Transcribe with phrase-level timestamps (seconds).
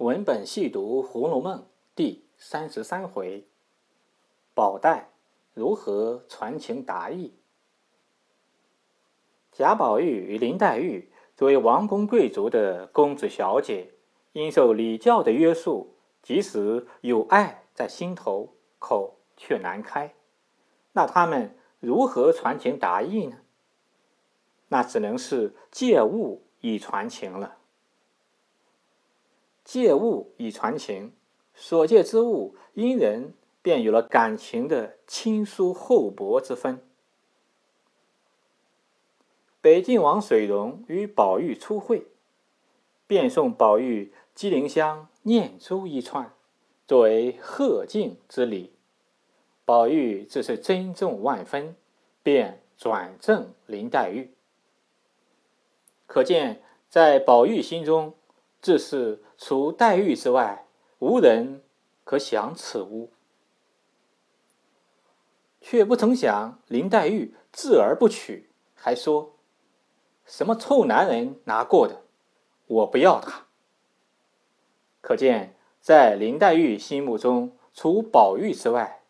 [0.00, 1.58] 文本细读《红楼梦》
[1.94, 3.46] 第三十三回：
[4.54, 5.10] 宝黛
[5.52, 7.34] 如何传情达意？
[9.52, 13.92] 贾宝玉与林黛玉作为王公贵族的公子小姐，
[14.32, 20.14] 因受礼教的约束，即使有爱在心头，口却难开。
[20.92, 23.36] 那他们如何传情达意呢？
[24.68, 27.58] 那只能是借物以传情了。
[29.70, 31.12] 借物以传情，
[31.54, 36.84] 所借之物因人便有了感情的亲疏厚薄之分。
[39.60, 42.08] 北晋王水溶与宝玉初会，
[43.06, 46.34] 便送宝玉鸡灵香、念珠一串，
[46.88, 48.72] 作为贺敬之礼。
[49.64, 51.76] 宝玉自是珍重万分，
[52.24, 54.32] 便转赠林黛玉。
[56.08, 58.14] 可见，在宝玉心中，
[58.60, 60.66] 自是除黛玉之外，
[60.98, 61.62] 无人
[62.04, 63.10] 可享此物。
[65.60, 69.36] 却不曾想，林黛玉自而不取，还说
[70.24, 72.02] ：“什么臭男人拿过的，
[72.66, 73.46] 我不要他。”
[75.00, 79.02] 可见，在林黛玉心目中，除宝玉之外，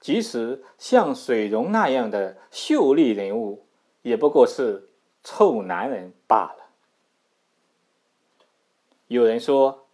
[0.00, 3.66] 即使像水溶那样的秀丽人物，
[4.02, 4.88] 也不过是。
[5.22, 6.69] 臭男人罢了。
[9.10, 9.88] 有人说，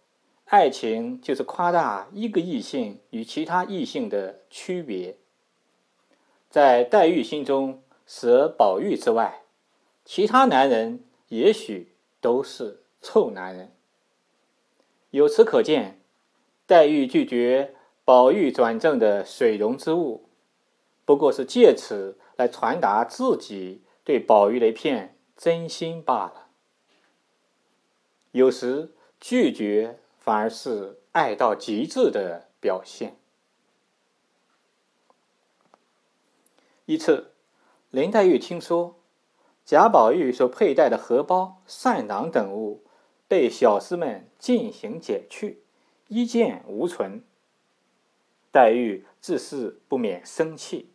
[0.45, 5.17] 爱情就是夸大一个异性与其他异性的区别。
[6.51, 9.41] 在黛玉心中，舍宝玉之外，
[10.05, 13.71] 其他男人也许都是臭男人。
[15.09, 15.99] 由此可见，
[16.67, 17.73] 黛玉拒绝
[18.05, 20.29] 宝玉转正的水溶之物，
[21.05, 25.17] 不过是借此来传达自己对宝玉的一片。
[25.35, 26.49] 真心罢了。
[28.31, 33.17] 有时拒绝反而是爱到极致的表现。
[36.85, 37.31] 一次，
[37.89, 38.95] 林黛玉听说
[39.65, 42.83] 贾宝玉所佩戴的荷包、扇囊等物
[43.27, 45.63] 被小厮们进行解去，
[46.07, 47.23] 一件无存。
[48.51, 50.91] 黛玉自是不免生气，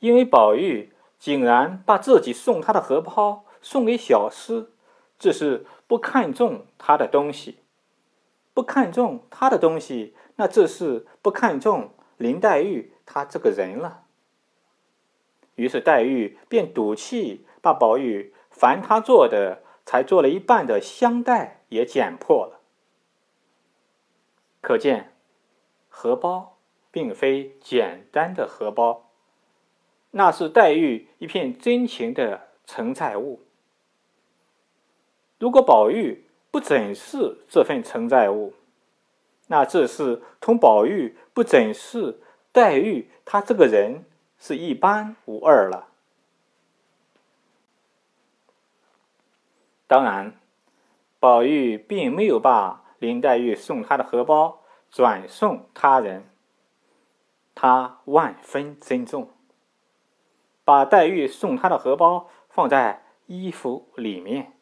[0.00, 0.92] 因为宝玉。
[1.22, 4.66] 竟然把自己送他的荷包送给小厮，
[5.22, 7.58] 这是不看重他的东西，
[8.52, 14.02] 不看重他的东西，那这是不看重林黛玉她这个人了。
[15.54, 22.58] 于是黛玉便赌气把宝玉凡他做的才做了一半的香袋也剪破了。
[24.60, 25.12] 可见，
[25.88, 26.58] 荷包
[26.90, 29.08] 并非简单的荷包。
[30.10, 33.42] 那是黛玉一片真情的承载物。
[35.42, 38.54] 如果宝玉不珍视这份承载物，
[39.48, 42.20] 那这是同宝玉不珍视
[42.52, 44.04] 黛玉他这个人
[44.38, 45.88] 是一般无二了。
[49.88, 50.38] 当然，
[51.18, 54.60] 宝玉并没有把林黛玉送他的荷包
[54.92, 56.24] 转送他人，
[57.52, 59.28] 他万分珍重。
[60.62, 64.52] 把黛玉送他的荷包放在衣服里面，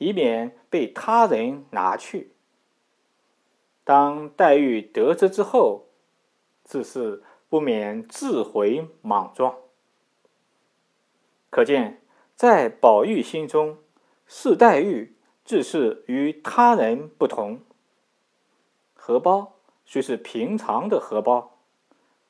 [0.00, 2.32] 以免被他人拿去。
[3.84, 5.88] 当黛玉得知之后，
[6.64, 9.56] 自是不免自悔莽撞。
[11.50, 12.00] 可见，
[12.34, 13.76] 在宝玉心中，
[14.26, 17.60] 是黛玉自是与他人不同。
[18.94, 21.58] 荷包虽是平常的荷包，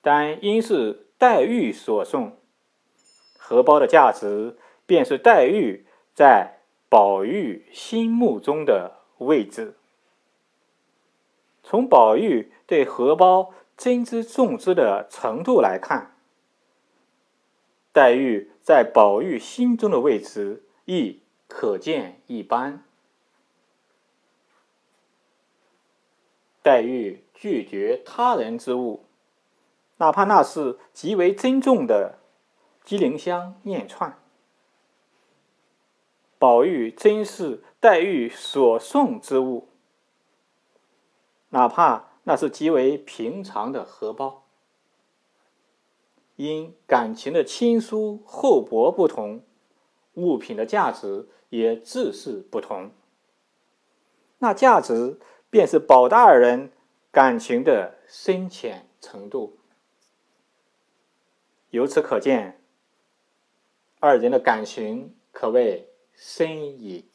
[0.01, 2.37] 但因是黛玉所送。
[3.39, 6.60] 荷包的价值，便是黛玉在
[6.91, 9.77] 宝玉心目中的位置。
[11.63, 16.17] 从宝玉对荷包珍之重之的程度来看，
[17.93, 22.83] 黛玉在宝玉心中的位置亦可见一斑。
[26.61, 29.05] 黛玉拒绝他人之物，
[29.99, 32.19] 哪怕那是极为珍重的。
[32.83, 34.20] 鸡灵香念串，
[36.41, 39.69] 宝玉真是黛玉所送之物，
[41.51, 44.47] 哪怕那是极为平常的荷包，
[46.37, 49.45] 因感情的亲疏厚薄不同，
[50.15, 52.91] 物品的价值也自是不同。
[54.39, 55.21] 那价值
[55.51, 56.73] 便是宝黛二人
[57.11, 59.59] 感情的深浅程度。
[61.69, 62.63] 由此可见。
[63.99, 65.90] 二人的感情可谓
[66.21, 67.10] 深矣。